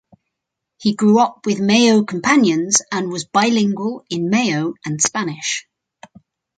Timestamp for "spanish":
4.99-5.67